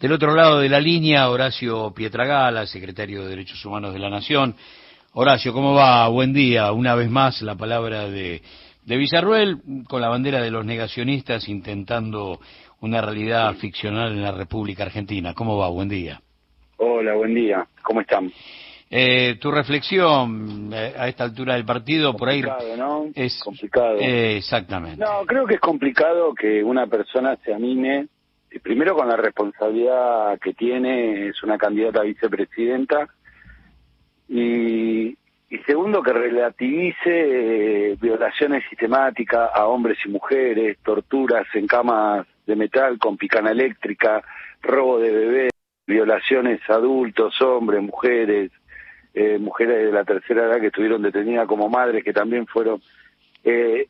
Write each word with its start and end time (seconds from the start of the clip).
Del 0.00 0.12
otro 0.12 0.32
lado 0.32 0.60
de 0.60 0.68
la 0.68 0.78
línea, 0.78 1.28
Horacio 1.28 1.92
Pietragala, 1.92 2.66
secretario 2.66 3.24
de 3.24 3.30
Derechos 3.30 3.64
Humanos 3.64 3.92
de 3.92 3.98
la 3.98 4.08
Nación. 4.08 4.54
Horacio, 5.14 5.52
¿cómo 5.52 5.74
va? 5.74 6.06
Buen 6.06 6.32
día. 6.32 6.70
Una 6.70 6.94
vez 6.94 7.10
más 7.10 7.42
la 7.42 7.56
palabra 7.56 8.08
de, 8.08 8.40
de 8.86 8.96
Villarruel 8.96 9.58
con 9.88 10.00
la 10.00 10.08
bandera 10.08 10.40
de 10.40 10.52
los 10.52 10.64
negacionistas 10.64 11.48
intentando 11.48 12.38
una 12.80 13.00
realidad 13.00 13.52
ficcional 13.54 14.12
en 14.12 14.22
la 14.22 14.30
República 14.30 14.84
Argentina. 14.84 15.34
¿Cómo 15.34 15.56
va? 15.56 15.68
Buen 15.68 15.88
día. 15.88 16.20
Hola, 16.76 17.16
buen 17.16 17.34
día. 17.34 17.66
¿Cómo 17.82 18.00
están? 18.00 18.30
Eh, 18.88 19.36
tu 19.40 19.50
reflexión 19.50 20.70
eh, 20.72 20.94
a 20.96 21.08
esta 21.08 21.24
altura 21.24 21.54
del 21.54 21.64
partido 21.64 22.14
por 22.16 22.28
ahí 22.28 22.40
¿no? 22.78 23.06
es 23.16 23.36
complicado. 23.42 23.96
Eh, 23.98 24.36
exactamente. 24.36 25.04
No, 25.04 25.26
creo 25.26 25.44
que 25.44 25.54
es 25.54 25.60
complicado 25.60 26.32
que 26.34 26.62
una 26.62 26.86
persona 26.86 27.36
se 27.44 27.52
anime 27.52 28.06
primero 28.62 28.94
con 28.94 29.08
la 29.08 29.16
responsabilidad 29.16 30.38
que 30.40 30.54
tiene, 30.54 31.28
es 31.28 31.42
una 31.42 31.58
candidata 31.58 32.00
a 32.00 32.04
vicepresidenta, 32.04 33.08
y, 34.28 35.16
segundo 35.66 36.02
que 36.02 36.12
relativice 36.12 37.96
violaciones 38.00 38.64
sistemáticas 38.68 39.50
a 39.54 39.66
hombres 39.66 39.98
y 40.04 40.10
mujeres, 40.10 40.78
torturas 40.82 41.46
en 41.54 41.66
camas 41.66 42.26
de 42.46 42.56
metal 42.56 42.98
con 42.98 43.16
picana 43.16 43.50
eléctrica, 43.50 44.22
robo 44.62 44.98
de 44.98 45.10
bebés, 45.10 45.50
violaciones 45.86 46.60
a 46.68 46.74
adultos, 46.74 47.40
hombres, 47.40 47.82
mujeres, 47.82 48.50
eh, 49.14 49.38
mujeres 49.38 49.86
de 49.86 49.92
la 49.92 50.04
tercera 50.04 50.44
edad 50.44 50.60
que 50.60 50.66
estuvieron 50.66 51.02
detenidas 51.02 51.46
como 51.46 51.68
madres, 51.68 52.04
que 52.04 52.12
también 52.12 52.46
fueron, 52.46 52.80
eh, 53.44 53.88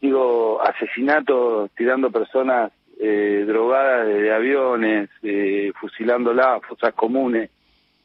digo, 0.00 0.60
asesinatos 0.62 1.70
tirando 1.74 2.10
personas 2.10 2.72
eh, 3.02 3.44
drogadas 3.46 4.06
de 4.08 4.32
aviones, 4.32 5.08
eh, 5.22 5.72
fusilándolas, 5.80 6.60
fosas 6.68 6.92
comunes. 6.94 7.50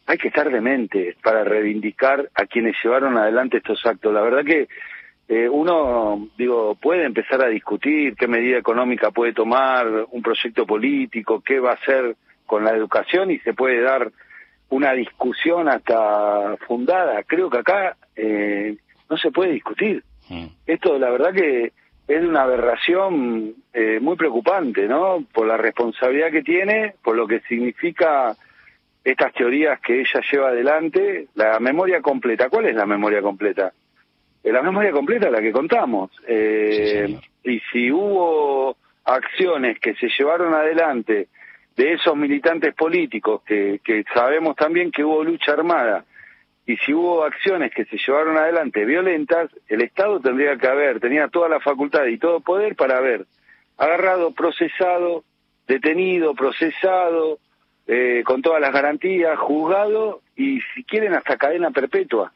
Hay 0.07 0.17
que 0.17 0.29
estar 0.29 0.49
demente 0.49 1.17
para 1.21 1.43
reivindicar 1.43 2.29
a 2.33 2.45
quienes 2.45 2.75
llevaron 2.81 3.17
adelante 3.17 3.57
estos 3.57 3.85
actos. 3.85 4.13
La 4.13 4.21
verdad 4.21 4.45
que 4.45 4.67
eh, 5.27 5.49
uno, 5.49 6.29
digo, 6.37 6.75
puede 6.75 7.03
empezar 7.03 7.41
a 7.43 7.49
discutir 7.49 8.15
qué 8.15 8.27
medida 8.27 8.57
económica 8.57 9.11
puede 9.11 9.33
tomar 9.33 10.05
un 10.11 10.21
proyecto 10.21 10.65
político, 10.65 11.41
qué 11.41 11.59
va 11.59 11.71
a 11.71 11.73
hacer 11.73 12.15
con 12.45 12.63
la 12.63 12.71
educación 12.71 13.31
y 13.31 13.39
se 13.39 13.53
puede 13.53 13.81
dar 13.81 14.11
una 14.69 14.93
discusión 14.93 15.67
hasta 15.67 16.55
fundada. 16.67 17.23
Creo 17.23 17.49
que 17.49 17.57
acá 17.57 17.97
eh, 18.15 18.77
no 19.09 19.17
se 19.17 19.31
puede 19.31 19.51
discutir. 19.51 20.03
Esto, 20.65 20.97
la 20.97 21.09
verdad 21.09 21.33
que 21.33 21.73
es 22.07 22.23
una 22.23 22.43
aberración 22.43 23.55
eh, 23.73 23.99
muy 23.99 24.15
preocupante, 24.15 24.87
¿no? 24.87 25.25
Por 25.33 25.47
la 25.47 25.57
responsabilidad 25.57 26.31
que 26.31 26.43
tiene, 26.43 26.95
por 27.03 27.15
lo 27.15 27.27
que 27.27 27.39
significa 27.41 28.35
estas 29.03 29.33
teorías 29.33 29.79
que 29.81 30.01
ella 30.01 30.21
lleva 30.31 30.49
adelante, 30.49 31.27
la 31.35 31.59
memoria 31.59 32.01
completa. 32.01 32.49
¿Cuál 32.49 32.67
es 32.67 32.75
la 32.75 32.85
memoria 32.85 33.21
completa? 33.21 33.71
Eh, 34.43 34.51
la 34.51 34.61
memoria 34.61 34.91
completa 34.91 35.27
es 35.27 35.31
la 35.31 35.41
que 35.41 35.51
contamos. 35.51 36.11
Eh, 36.27 37.17
y 37.43 37.59
si 37.71 37.91
hubo 37.91 38.77
acciones 39.03 39.79
que 39.79 39.95
se 39.95 40.09
llevaron 40.17 40.53
adelante 40.53 41.27
de 41.75 41.93
esos 41.93 42.15
militantes 42.15 42.73
políticos, 42.73 43.41
que, 43.45 43.79
que 43.83 44.03
sabemos 44.13 44.55
también 44.55 44.91
que 44.91 45.03
hubo 45.03 45.23
lucha 45.23 45.53
armada, 45.53 46.05
y 46.67 46.77
si 46.77 46.93
hubo 46.93 47.23
acciones 47.23 47.71
que 47.73 47.85
se 47.85 47.97
llevaron 47.97 48.37
adelante 48.37 48.85
violentas, 48.85 49.51
el 49.67 49.81
Estado 49.81 50.19
tendría 50.19 50.57
que 50.57 50.67
haber, 50.67 50.99
tenía 50.99 51.27
toda 51.27 51.47
la 51.47 51.59
facultad 51.59 52.05
y 52.05 52.17
todo 52.17 52.39
poder 52.39 52.75
para 52.75 52.97
haber 52.97 53.27
agarrado, 53.77 54.31
procesado, 54.31 55.23
detenido, 55.67 56.33
procesado, 56.33 57.39
eh, 57.87 58.23
con 58.25 58.41
todas 58.41 58.61
las 58.61 58.73
garantías, 58.73 59.37
juzgado 59.37 60.21
y 60.35 60.59
si 60.73 60.83
quieren 60.83 61.13
hasta 61.13 61.37
cadena 61.37 61.69
perpetua, 61.69 62.33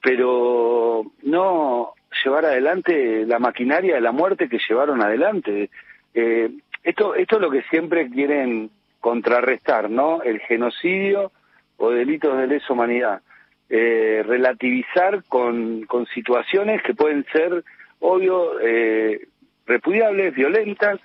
pero 0.00 1.04
no 1.22 1.94
llevar 2.22 2.44
adelante 2.44 3.26
la 3.26 3.40
maquinaria 3.40 3.96
de 3.96 4.00
la 4.00 4.12
muerte 4.12 4.48
que 4.48 4.60
llevaron 4.68 5.02
adelante. 5.02 5.70
Eh, 6.14 6.50
esto, 6.84 7.16
esto 7.16 7.36
es 7.36 7.42
lo 7.42 7.50
que 7.50 7.62
siempre 7.62 8.08
quieren 8.08 8.70
contrarrestar, 9.00 9.90
¿no? 9.90 10.22
El 10.22 10.38
genocidio 10.40 11.32
o 11.76 11.90
delitos 11.90 12.36
de 12.38 12.46
lesa 12.46 12.72
humanidad. 12.72 13.20
Eh, 13.68 14.22
relativizar 14.26 15.24
con, 15.24 15.82
con 15.86 16.06
situaciones 16.06 16.82
que 16.82 16.94
pueden 16.94 17.24
ser, 17.32 17.64
obvio, 18.00 18.60
eh, 18.60 19.26
repudiables, 19.66 20.34
violentas, 20.34 21.00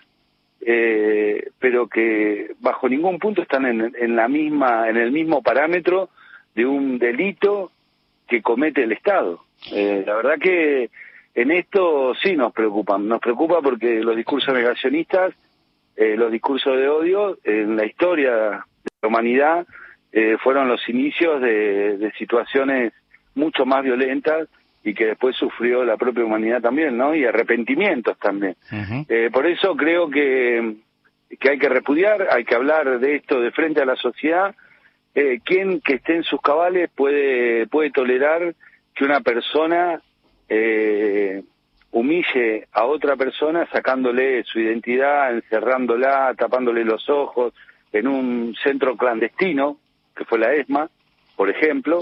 eh, 0.61 1.51
pero 1.59 1.87
que 1.87 2.53
bajo 2.59 2.89
ningún 2.89 3.17
punto 3.17 3.41
están 3.41 3.65
en, 3.65 3.93
en, 3.97 4.15
la 4.15 4.27
misma, 4.27 4.89
en 4.89 4.97
el 4.97 5.11
mismo 5.11 5.41
parámetro 5.41 6.09
de 6.53 6.65
un 6.65 6.99
delito 6.99 7.71
que 8.27 8.41
comete 8.41 8.83
el 8.83 8.91
Estado. 8.91 9.41
Eh, 9.71 10.03
la 10.05 10.15
verdad 10.15 10.37
que 10.39 10.89
en 11.35 11.51
esto 11.51 12.13
sí 12.21 12.35
nos 12.35 12.53
preocupan, 12.53 13.07
nos 13.07 13.19
preocupa 13.19 13.61
porque 13.61 14.01
los 14.01 14.15
discursos 14.15 14.53
negacionistas, 14.53 15.33
eh, 15.95 16.15
los 16.17 16.31
discursos 16.31 16.77
de 16.77 16.87
odio 16.87 17.37
en 17.43 17.75
la 17.75 17.85
historia 17.85 18.35
de 18.35 18.51
la 19.01 19.07
humanidad 19.07 19.67
eh, 20.11 20.37
fueron 20.41 20.67
los 20.67 20.87
inicios 20.89 21.41
de, 21.41 21.97
de, 21.97 22.11
situaciones 22.13 22.93
mucho 23.35 23.65
más 23.65 23.83
violentas 23.83 24.47
y 24.83 24.93
que 24.93 25.07
después 25.07 25.35
sufrió 25.35 25.83
la 25.83 25.97
propia 25.97 26.25
humanidad 26.25 26.61
también, 26.61 26.97
¿no? 26.97 27.13
Y 27.13 27.25
arrepentimientos 27.25 28.17
también. 28.17 28.55
Uh 28.71 28.75
-huh. 28.75 29.05
eh, 29.09 29.29
por 29.31 29.45
eso 29.45 29.75
creo 29.75 30.09
que, 30.09 30.75
que 31.39 31.49
hay 31.49 31.59
que 31.59 31.69
repudiar, 31.69 32.27
hay 32.31 32.43
que 32.43 32.55
hablar 32.55 32.99
de 32.99 33.15
esto 33.15 33.39
de 33.39 33.51
frente 33.51 33.81
a 33.81 33.85
la 33.85 33.95
sociedad. 33.95 34.55
Eh, 35.13 35.39
¿Quién 35.43 35.81
que 35.81 35.95
esté 35.95 36.15
en 36.15 36.23
sus 36.23 36.41
cabales 36.41 36.89
puede, 36.95 37.67
puede 37.67 37.91
tolerar 37.91 38.55
que 38.95 39.05
una 39.05 39.21
persona 39.21 40.01
eh, 40.47 41.43
humille 41.91 42.67
a 42.71 42.85
otra 42.85 43.15
persona 43.15 43.67
sacándole 43.71 44.43
su 44.43 44.59
identidad, 44.59 45.33
encerrándola, 45.33 46.33
tapándole 46.37 46.83
los 46.83 47.09
ojos 47.09 47.53
en 47.91 48.07
un 48.07 48.55
centro 48.63 48.95
clandestino, 48.95 49.77
que 50.19 50.25
fue 50.25 50.37
la 50.37 50.53
ESMA, 50.53 50.89
por 51.37 51.49
ejemplo, 51.49 51.99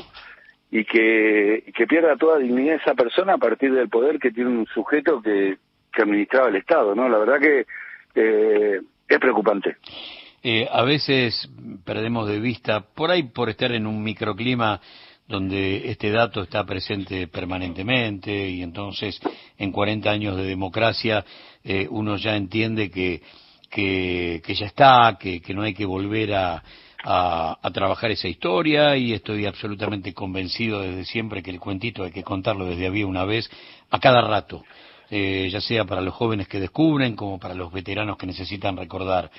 y 0.72 0.84
que, 0.86 1.72
que 1.76 1.86
pierda 1.86 2.18
toda 2.18 2.40
dignidad 2.40 2.78
esa 2.82 2.96
persona 2.96 3.34
a 3.34 3.38
partir 3.38 3.72
del 3.72 3.90
poder 3.90 4.18
que 4.18 4.32
tiene 4.32 4.50
un 4.50 4.66
sujeto 4.66 5.22
que, 5.22 5.58
que 5.94 6.02
administraba 6.02 6.50
el 6.50 6.56
Estado, 6.56 6.96
¿no? 6.96 7.08
La 7.08 7.20
verdad 7.20 7.40
que 7.40 7.66
eh, 8.16 8.82
es 9.08 9.20
preocupante. 9.20 9.78
Eh, 10.42 10.68
a 10.70 10.82
veces 10.84 11.48
perdemos 11.86 12.28
de 12.28 12.40
vista, 12.40 12.82
por 12.82 13.12
ahí 13.12 13.24
por 13.24 13.50
estar 13.50 13.72
en 13.72 13.86
un 13.86 14.04
microclima 14.04 14.82
donde 15.28 15.92
este 15.92 16.10
dato 16.10 16.42
está 16.42 16.66
presente 16.66 17.28
permanentemente 17.28 18.50
y 18.50 18.64
entonces 18.64 19.20
en 19.60 19.72
40 19.72 20.10
años 20.10 20.38
de 20.38 20.44
democracia 20.44 21.24
eh, 21.64 21.88
uno 21.92 22.16
ya 22.16 22.36
entiende 22.36 22.90
que, 22.90 23.22
que, 23.70 24.42
que 24.44 24.56
ya 24.56 24.66
está, 24.66 25.18
que, 25.20 25.40
que 25.40 25.54
no 25.54 25.62
hay 25.62 25.76
que 25.76 25.86
volver 25.86 26.34
a, 26.34 26.64
a, 27.10 27.58
a, 27.62 27.72
trabajar 27.72 28.12
esa 28.12 28.28
historia 28.28 28.98
y 28.98 29.14
estoy 29.14 29.46
absolutamente 29.46 30.14
convencido 30.14 30.82
desde 30.82 31.06
siempre 31.06 31.42
que 31.42 31.52
el 31.52 31.60
cuentito 31.60 32.04
hay 32.04 32.12
que 32.12 32.24
contarlo 32.24 32.66
desde 32.66 32.86
había 32.86 33.08
una 33.08 33.24
vez 33.24 33.50
a 33.90 34.00
cada 34.00 34.22
rato. 34.22 34.64
Eh, 35.10 35.48
ya 35.50 35.62
sea 35.62 35.86
para 35.86 36.02
los 36.02 36.14
jóvenes 36.14 36.50
que 36.50 36.60
descubren 36.60 37.16
como 37.16 37.40
para 37.40 37.54
los 37.54 37.72
veteranos 37.72 38.18
que 38.18 38.28
necesitan 38.28 38.76
recordar. 38.76 39.32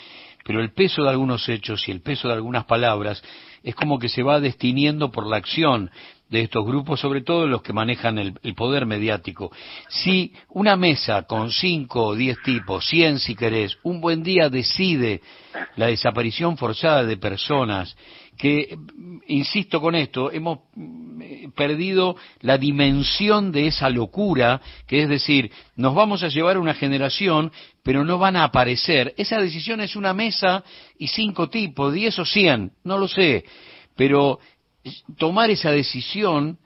Pero 0.43 0.63
el 0.63 0.73
peso 0.73 1.03
de 1.03 1.11
algunos 1.11 1.47
hechos 1.47 1.87
y 1.87 1.91
el 1.91 2.01
peso 2.01 2.29
de 2.29 2.35
algunas 2.35 2.65
palabras 2.65 3.23
es 3.63 3.75
como 3.75 3.99
que 3.99 4.09
se 4.09 4.23
va 4.23 4.41
destiniendo 4.41 5.11
por 5.11 5.27
la 5.27 5.37
acción 5.37 5.91
de 6.29 6.43
estos 6.43 6.65
grupos, 6.67 7.01
sobre 7.01 7.23
todo 7.23 7.47
los 7.47 7.63
que 7.63 7.73
manejan 7.73 8.19
el, 8.19 8.55
poder 8.55 8.87
mediático. 8.87 9.51
Si 9.89 10.33
una 10.51 10.77
mesa 10.77 11.23
con 11.23 11.51
cinco 11.51 12.09
o 12.09 12.15
diez 12.15 12.37
tipos, 12.43 12.87
cien 12.87 13.19
si 13.19 13.35
querés, 13.35 13.79
un 13.83 14.01
buen 14.01 14.23
día 14.23 14.51
decide 14.51 15.23
la 15.77 15.87
desaparición 15.87 16.57
forzada 16.57 17.05
de 17.05 17.17
personas, 17.17 17.97
que, 18.37 18.79
insisto 19.27 19.81
con 19.81 19.97
esto, 19.97 20.31
hemos 20.31 20.61
perdido 21.57 22.17
la 22.41 22.57
dimensión 22.57 23.51
de 23.51 23.67
esa 23.67 23.91
locura, 23.91 24.61
que 24.87 25.03
es 25.03 25.09
decir, 25.09 25.51
nos 25.75 25.95
vamos 25.95 26.23
a 26.23 26.29
llevar 26.29 26.57
una 26.57 26.75
generación, 26.75 27.51
pero 27.83 28.05
no 28.05 28.19
van 28.19 28.37
a 28.37 28.45
aparecer. 28.45 29.13
Esa 29.17 29.41
decisión 29.41 29.81
es 29.81 29.97
una 29.97 30.15
mesa 30.15 30.63
y 30.99 31.09
cinco 31.09 31.49
tipos, 31.49 31.93
diez 31.93 32.17
o 32.19 32.25
cien, 32.25 32.71
no 32.85 32.97
lo 32.97 33.09
sé, 33.09 33.45
pero 33.97 34.39
tomar 35.17 35.51
esa 35.51 35.71
decisión, 35.71 36.59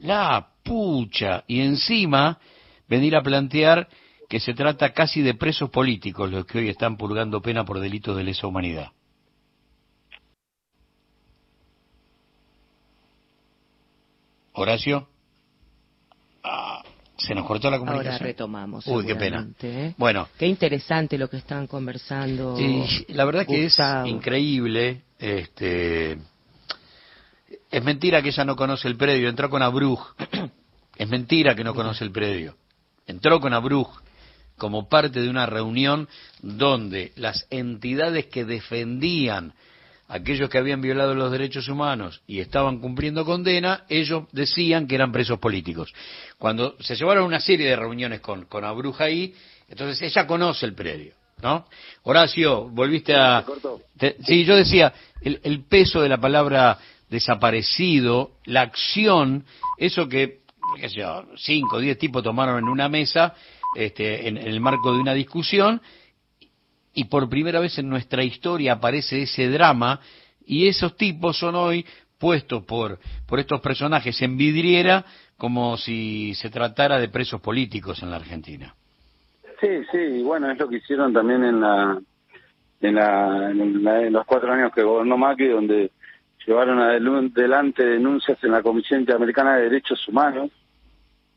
la 0.00 0.48
pucha, 0.64 1.44
y 1.46 1.60
encima 1.60 2.38
venir 2.88 3.16
a 3.16 3.22
plantear 3.22 3.88
que 4.28 4.40
se 4.40 4.54
trata 4.54 4.92
casi 4.92 5.22
de 5.22 5.34
presos 5.34 5.70
políticos 5.70 6.30
los 6.30 6.44
que 6.44 6.58
hoy 6.58 6.68
están 6.68 6.96
purgando 6.96 7.40
pena 7.40 7.64
por 7.64 7.80
delitos 7.80 8.16
de 8.16 8.24
lesa 8.24 8.46
humanidad. 8.46 8.92
Horacio. 14.52 15.08
Ah, 16.42 16.82
Se 17.16 17.34
nos 17.34 17.46
cortó 17.46 17.70
la 17.70 17.78
comunicación. 17.78 18.12
Ahora 18.14 18.24
retomamos. 18.24 18.86
Uy, 18.86 19.06
qué 19.06 19.14
pena. 19.14 19.48
¿eh? 19.62 19.94
Bueno. 19.96 20.28
Qué 20.36 20.46
interesante 20.46 21.16
lo 21.16 21.28
que 21.30 21.36
están 21.36 21.66
conversando. 21.66 22.58
Y 22.58 23.12
la 23.12 23.24
verdad 23.24 23.46
que 23.46 23.66
es 23.66 23.78
increíble. 24.04 25.02
Este, 25.18 26.18
es 27.70 27.84
mentira 27.84 28.22
que 28.22 28.28
ella 28.28 28.44
no 28.44 28.56
conoce 28.56 28.88
el 28.88 28.96
predio. 28.96 29.28
Entró 29.28 29.50
con 29.50 29.62
Abruj. 29.62 30.14
es 30.96 31.08
mentira 31.08 31.54
que 31.54 31.64
no 31.64 31.74
conoce 31.74 32.04
el 32.04 32.10
predio. 32.10 32.56
Entró 33.06 33.40
con 33.40 33.52
Abruj 33.52 34.00
como 34.56 34.88
parte 34.88 35.20
de 35.20 35.30
una 35.30 35.46
reunión 35.46 36.08
donde 36.42 37.12
las 37.16 37.46
entidades 37.50 38.26
que 38.26 38.44
defendían 38.44 39.54
aquellos 40.08 40.48
que 40.48 40.58
habían 40.58 40.80
violado 40.80 41.14
los 41.14 41.30
derechos 41.30 41.68
humanos 41.68 42.22
y 42.26 42.40
estaban 42.40 42.80
cumpliendo 42.80 43.24
condena, 43.24 43.84
ellos 43.88 44.24
decían 44.32 44.86
que 44.86 44.94
eran 44.94 45.12
presos 45.12 45.38
políticos. 45.38 45.92
Cuando 46.38 46.76
se 46.80 46.96
llevaron 46.96 47.24
una 47.24 47.40
serie 47.40 47.68
de 47.68 47.76
reuniones 47.76 48.20
con, 48.20 48.46
con 48.46 48.64
Abruja 48.64 49.04
ahí, 49.04 49.34
entonces 49.68 50.00
ella 50.02 50.26
conoce 50.26 50.64
el 50.64 50.74
predio, 50.74 51.12
¿no? 51.42 51.66
Horacio, 52.04 52.68
volviste 52.70 53.14
a... 53.14 53.44
sí, 54.24 54.44
yo 54.44 54.56
decía, 54.56 54.92
el, 55.20 55.40
el 55.42 55.64
peso 55.64 56.00
de 56.00 56.08
la 56.08 56.18
palabra 56.18 56.78
desaparecido, 57.10 58.32
la 58.44 58.62
acción, 58.62 59.44
eso 59.78 60.08
que, 60.08 60.40
cinco 61.36 61.76
o 61.76 61.80
diez 61.80 61.98
tipos 61.98 62.22
tomaron 62.22 62.58
en 62.58 62.68
una 62.68 62.88
mesa, 62.88 63.34
este, 63.74 64.28
en 64.28 64.36
el 64.36 64.60
marco 64.60 64.92
de 64.92 65.00
una 65.00 65.14
discusión, 65.14 65.80
y 66.94 67.04
por 67.04 67.28
primera 67.28 67.60
vez 67.60 67.78
en 67.78 67.88
nuestra 67.88 68.24
historia 68.24 68.74
aparece 68.74 69.22
ese 69.22 69.48
drama 69.48 70.00
y 70.44 70.66
esos 70.66 70.96
tipos 70.96 71.38
son 71.38 71.54
hoy 71.54 71.86
puestos 72.18 72.64
por, 72.64 72.98
por 73.26 73.38
estos 73.38 73.60
personajes 73.60 74.20
en 74.22 74.36
vidriera 74.36 75.04
como 75.36 75.76
si 75.76 76.34
se 76.34 76.50
tratara 76.50 76.98
de 76.98 77.08
presos 77.08 77.40
políticos 77.40 78.02
en 78.02 78.10
la 78.10 78.16
Argentina. 78.16 78.74
Sí, 79.60 79.68
sí, 79.92 80.22
bueno, 80.22 80.50
es 80.50 80.58
lo 80.58 80.68
que 80.68 80.76
hicieron 80.76 81.12
también 81.12 81.44
en 81.44 81.60
la 81.60 82.00
en, 82.80 82.94
la, 82.94 83.50
en, 83.50 84.12
los 84.12 84.24
cuatro 84.24 84.52
años 84.52 84.72
que 84.72 84.82
gobernó 84.82 85.16
Macri, 85.16 85.48
donde 85.48 85.90
llevaron 86.48 86.80
adelante 86.80 87.84
denuncias 87.84 88.42
en 88.42 88.52
la 88.52 88.62
Comisión 88.62 89.00
Interamericana 89.00 89.56
de 89.56 89.64
Derechos 89.64 90.08
Humanos, 90.08 90.50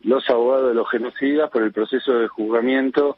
los 0.04 0.28
abogados 0.30 0.69
de 0.69 0.74
los 0.74 0.90
genocidas 0.90 1.50
por 1.50 1.63
el 1.63 1.74
proceso 1.74 2.13
de 2.13 2.30
juzgamiento 2.30 3.18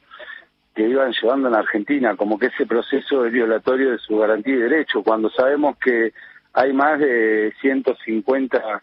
que 0.73 0.89
iban 0.89 1.13
llevando 1.13 1.49
en 1.49 1.55
Argentina, 1.55 2.15
como 2.15 2.39
que 2.39 2.47
ese 2.47 2.65
proceso 2.65 3.27
es 3.27 3.31
violatorio 3.31 3.91
de 3.91 3.99
su 3.99 4.17
garantía 4.17 4.55
y 4.55 4.57
derecho, 4.57 5.03
cuando 5.03 5.29
sabemos 5.29 5.77
que 5.77 6.13
hay 6.53 6.73
más 6.73 6.99
de 6.99 7.53
150 7.61 8.81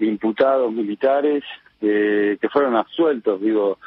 imputados 0.00 0.70
militares 0.70 1.42
eh, 1.80 2.36
que 2.38 2.48
fueron 2.50 2.76
absueltos, 2.76 3.40
digo, 3.40 3.78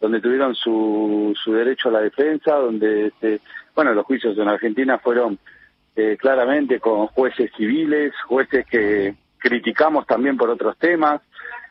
donde 0.00 0.20
tuvieron 0.20 0.54
su, 0.54 1.36
su 1.42 1.52
derecho 1.54 1.88
a 1.88 1.92
la 1.92 2.00
defensa, 2.00 2.54
donde, 2.54 3.08
este, 3.08 3.40
bueno, 3.74 3.92
los 3.94 4.06
juicios 4.06 4.38
en 4.38 4.48
Argentina 4.48 4.98
fueron 4.98 5.40
eh, 5.96 6.16
claramente 6.18 6.80
con 6.80 7.06
jueces 7.08 7.50
civiles, 7.56 8.12
jueces 8.26 8.66
que 8.66 9.14
criticamos 9.38 10.06
también 10.06 10.36
por 10.36 10.50
otros 10.50 10.78
temas, 10.78 11.20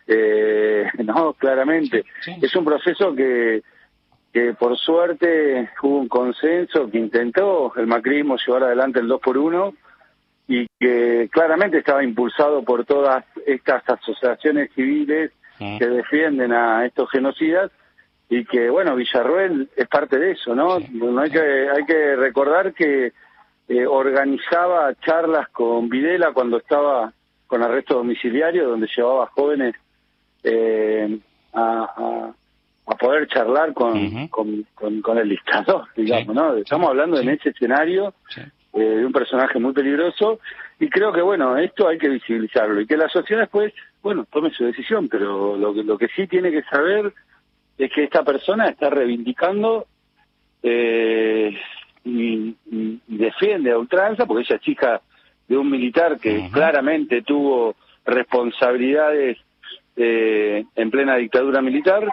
eh, 0.07 0.85
no, 1.03 1.33
claramente. 1.33 2.05
Es 2.41 2.55
un 2.55 2.65
proceso 2.65 3.15
que 3.15 3.63
que 4.31 4.53
por 4.53 4.77
suerte 4.77 5.69
hubo 5.81 5.99
un 5.99 6.07
consenso 6.07 6.89
que 6.89 6.97
intentó 6.97 7.73
el 7.75 7.87
macrismo 7.87 8.37
llevar 8.37 8.63
adelante 8.63 8.99
el 8.99 9.07
2 9.07 9.21
por 9.21 9.37
1 9.37 9.73
y 10.47 10.67
que 10.79 11.29
claramente 11.31 11.79
estaba 11.79 12.03
impulsado 12.03 12.63
por 12.63 12.85
todas 12.85 13.25
estas 13.45 13.83
asociaciones 13.89 14.71
civiles 14.73 15.31
que 15.57 15.85
defienden 15.85 16.53
a 16.53 16.85
estos 16.85 17.09
genocidas 17.11 17.71
y 18.29 18.45
que 18.45 18.69
bueno 18.69 18.95
Villarruel 18.95 19.69
es 19.75 19.87
parte 19.87 20.17
de 20.17 20.31
eso 20.31 20.55
no, 20.55 20.79
no 20.79 21.21
hay 21.21 21.29
que 21.29 21.39
hay 21.69 21.85
que 21.85 22.15
recordar 22.15 22.73
que 22.73 23.13
eh, 23.71 23.85
organizaba 23.85 24.93
charlas 24.95 25.49
con 25.49 25.89
Videla 25.89 26.33
cuando 26.33 26.57
estaba 26.57 27.13
con 27.47 27.63
arresto 27.63 27.95
domiciliario 27.95 28.69
donde 28.69 28.87
llevaba 28.95 29.27
jóvenes 29.27 29.75
eh, 30.43 31.19
a 31.53 32.33
a 32.91 32.95
poder 32.95 33.27
charlar 33.27 33.73
con, 33.73 34.27
con, 34.27 35.17
el 35.17 35.29
dictador, 35.29 35.87
digamos, 35.95 36.35
¿no? 36.35 36.55
Estamos 36.55 36.89
hablando 36.89 37.19
en 37.19 37.29
ese 37.29 37.49
escenario 37.49 38.13
eh, 38.35 38.79
de 38.79 39.05
un 39.05 39.13
personaje 39.13 39.59
muy 39.59 39.73
peligroso 39.73 40.39
y 40.79 40.89
creo 40.89 41.13
que, 41.13 41.21
bueno, 41.21 41.57
esto 41.57 41.87
hay 41.87 41.97
que 41.97 42.09
visibilizarlo 42.09 42.81
y 42.81 42.87
que 42.87 42.97
la 42.97 43.07
sociedad 43.07 43.41
después, 43.41 43.73
bueno, 44.01 44.25
tome 44.31 44.51
su 44.51 44.65
decisión, 44.65 45.07
pero 45.07 45.55
lo 45.55 45.73
que, 45.73 45.83
lo 45.83 45.97
que 45.97 46.07
sí 46.09 46.27
tiene 46.27 46.51
que 46.51 46.63
saber 46.63 47.13
es 47.77 47.91
que 47.91 48.03
esta 48.03 48.23
persona 48.23 48.67
está 48.67 48.89
reivindicando 48.89 49.87
eh, 50.63 51.57
y, 52.03 52.55
defiende 53.21 53.71
a 53.71 53.77
ultranza, 53.77 54.25
porque 54.25 54.43
ella 54.43 54.55
es 54.55 54.61
chica 54.61 55.01
de 55.47 55.57
un 55.57 55.69
militar 55.69 56.19
que 56.19 56.49
claramente 56.51 57.21
tuvo 57.21 57.75
responsabilidades 58.05 59.37
eh, 59.95 60.65
en 60.75 60.91
plena 60.91 61.15
dictadura 61.15 61.61
militar 61.61 62.07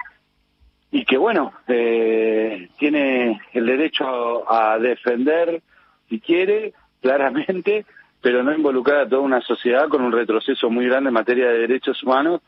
y 0.90 1.04
que 1.04 1.16
bueno, 1.16 1.52
eh, 1.66 2.68
tiene 2.78 3.40
el 3.52 3.66
derecho 3.66 4.50
a 4.50 4.78
defender 4.78 5.62
si 6.08 6.20
quiere, 6.20 6.72
claramente, 7.02 7.84
pero 8.20 8.42
no 8.42 8.52
involucrar 8.52 9.00
a 9.00 9.08
toda 9.08 9.22
una 9.22 9.40
sociedad 9.42 9.88
con 9.88 10.02
un 10.02 10.12
retroceso 10.12 10.70
muy 10.70 10.86
grande 10.86 11.08
en 11.08 11.14
materia 11.14 11.48
de 11.48 11.58
derechos 11.58 12.02
humanos, 12.02 12.40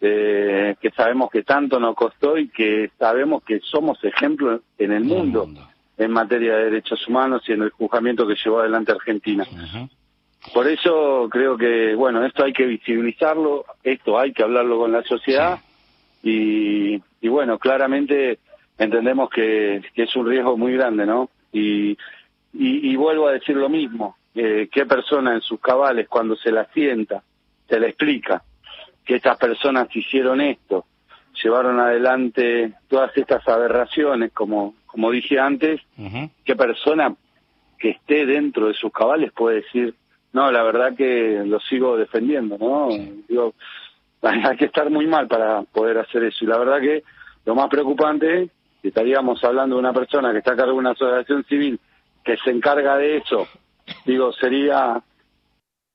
eh, 0.00 0.76
que 0.80 0.90
sabemos 0.90 1.30
que 1.30 1.42
tanto 1.42 1.80
nos 1.80 1.96
costó 1.96 2.36
y 2.38 2.48
que 2.48 2.90
sabemos 2.98 3.42
que 3.42 3.60
somos 3.60 4.02
ejemplo 4.04 4.60
en 4.78 4.92
el 4.92 5.04
mundo, 5.04 5.48
en 5.98 6.10
materia 6.12 6.56
de 6.56 6.64
derechos 6.64 7.06
humanos 7.08 7.42
y 7.46 7.52
en 7.52 7.62
el 7.62 7.70
juzgamiento 7.70 8.26
que 8.26 8.36
llevó 8.42 8.60
adelante 8.60 8.92
Argentina. 8.92 9.46
Por 10.54 10.66
eso 10.68 11.28
creo 11.30 11.58
que, 11.58 11.94
bueno, 11.94 12.24
esto 12.24 12.44
hay 12.44 12.52
que 12.52 12.64
visibilizarlo, 12.64 13.64
esto 13.82 14.18
hay 14.18 14.32
que 14.32 14.44
hablarlo 14.44 14.78
con 14.78 14.92
la 14.92 15.02
sociedad 15.02 15.58
y, 16.22 17.02
y 17.20 17.28
bueno, 17.28 17.58
claramente 17.58 18.38
entendemos 18.78 19.28
que, 19.30 19.82
es 19.94 20.16
un 20.16 20.26
riesgo 20.26 20.56
muy 20.56 20.72
grande, 20.74 21.04
¿no? 21.04 21.30
Y, 21.52 21.98
y, 22.54 22.96
vuelvo 22.96 23.28
a 23.28 23.32
decir 23.32 23.56
lo 23.56 23.68
mismo, 23.68 24.16
eh, 24.34 24.68
qué 24.72 24.86
persona 24.86 25.34
en 25.34 25.42
sus 25.42 25.60
cabales 25.60 26.08
cuando 26.08 26.36
se 26.36 26.50
la 26.50 26.64
sienta, 26.72 27.22
se 27.68 27.78
le 27.78 27.88
explica 27.88 28.42
que 29.04 29.16
estas 29.16 29.36
personas 29.38 29.94
hicieron 29.94 30.40
esto, 30.40 30.86
llevaron 31.42 31.80
adelante 31.80 32.72
todas 32.88 33.16
estas 33.16 33.46
aberraciones, 33.48 34.32
como, 34.32 34.74
como 34.86 35.10
dije 35.10 35.38
antes, 35.38 35.80
qué 36.44 36.56
persona 36.56 37.14
que 37.78 37.90
esté 37.90 38.26
dentro 38.26 38.68
de 38.68 38.74
sus 38.74 38.92
cabales 38.92 39.32
puede 39.32 39.62
decir, 39.62 39.94
no, 40.32 40.50
la 40.50 40.62
verdad 40.62 40.96
que 40.96 41.42
lo 41.46 41.60
sigo 41.60 41.96
defendiendo, 41.96 42.58
¿no? 42.58 42.88
Digo, 43.28 43.54
hay 44.22 44.56
que 44.56 44.66
estar 44.66 44.90
muy 44.90 45.06
mal 45.06 45.28
para 45.28 45.62
poder 45.62 45.98
hacer 45.98 46.24
eso. 46.24 46.44
Y 46.44 46.48
la 46.48 46.58
verdad 46.58 46.80
que 46.80 47.04
lo 47.44 47.54
más 47.54 47.68
preocupante 47.68 48.50
que 48.82 48.88
estaríamos 48.88 49.42
hablando 49.44 49.76
de 49.76 49.80
una 49.80 49.92
persona 49.92 50.32
que 50.32 50.38
está 50.38 50.52
a 50.52 50.56
cargo 50.56 50.72
de 50.72 50.78
una 50.78 50.90
asociación 50.90 51.44
civil 51.44 51.80
que 52.24 52.36
se 52.36 52.50
encarga 52.50 52.96
de 52.96 53.18
eso. 53.18 53.46
Digo, 54.04 54.32
sería 54.32 55.02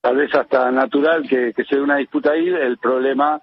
tal 0.00 0.16
vez 0.16 0.34
hasta 0.34 0.70
natural 0.70 1.26
que, 1.28 1.52
se 1.52 1.76
dé 1.76 1.80
una 1.80 1.96
disputa 1.96 2.32
ahí. 2.32 2.48
El 2.48 2.78
problema 2.78 3.40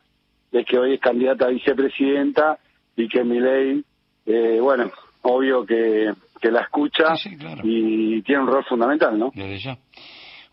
es 0.52 0.66
que 0.66 0.78
hoy 0.78 0.96
es 0.96 1.00
candidata 1.00 1.46
a 1.46 1.50
vicepresidenta 1.50 2.58
y 2.96 3.08
que 3.08 3.24
mi 3.24 3.40
ley, 3.40 3.84
eh, 4.26 4.60
bueno, 4.62 4.92
obvio 5.22 5.66
que, 5.66 6.14
que 6.40 6.52
la 6.52 6.62
escucha 6.62 7.14
y 7.64 8.22
tiene 8.24 8.42
un 8.42 8.48
rol 8.48 8.66
fundamental, 8.66 9.18
¿no? 9.18 9.32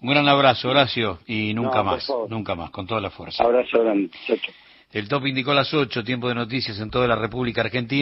Un 0.00 0.10
gran 0.10 0.28
abrazo, 0.28 0.68
Horacio, 0.68 1.18
y 1.26 1.52
nunca 1.54 1.82
más, 1.82 2.08
nunca 2.28 2.54
más, 2.54 2.70
con 2.70 2.86
toda 2.86 3.00
la 3.00 3.10
fuerza. 3.10 3.42
Abrazo 3.42 3.82
grande. 3.82 4.10
El 4.92 5.08
top 5.08 5.26
indicó 5.26 5.52
las 5.52 5.74
8, 5.74 6.04
tiempo 6.04 6.28
de 6.28 6.34
noticias 6.34 6.78
en 6.80 6.90
toda 6.90 7.06
la 7.06 7.16
República 7.16 7.60
Argentina. 7.60 7.96